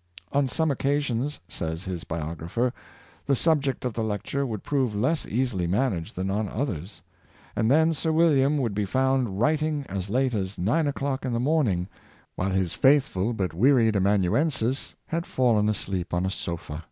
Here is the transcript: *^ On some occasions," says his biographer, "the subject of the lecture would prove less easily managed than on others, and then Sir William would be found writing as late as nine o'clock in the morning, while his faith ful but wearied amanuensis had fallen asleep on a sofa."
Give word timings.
*^ 0.00 0.02
On 0.34 0.48
some 0.48 0.70
occasions," 0.70 1.40
says 1.46 1.84
his 1.84 2.04
biographer, 2.04 2.72
"the 3.26 3.36
subject 3.36 3.84
of 3.84 3.92
the 3.92 4.02
lecture 4.02 4.46
would 4.46 4.62
prove 4.62 4.94
less 4.94 5.26
easily 5.26 5.66
managed 5.66 6.16
than 6.16 6.30
on 6.30 6.48
others, 6.48 7.02
and 7.54 7.70
then 7.70 7.92
Sir 7.92 8.10
William 8.10 8.56
would 8.56 8.72
be 8.72 8.86
found 8.86 9.38
writing 9.38 9.84
as 9.90 10.08
late 10.08 10.32
as 10.32 10.56
nine 10.56 10.86
o'clock 10.86 11.26
in 11.26 11.34
the 11.34 11.38
morning, 11.38 11.86
while 12.34 12.48
his 12.50 12.72
faith 12.72 13.08
ful 13.08 13.34
but 13.34 13.52
wearied 13.52 13.94
amanuensis 13.94 14.94
had 15.08 15.26
fallen 15.26 15.68
asleep 15.68 16.14
on 16.14 16.24
a 16.24 16.30
sofa." 16.30 16.84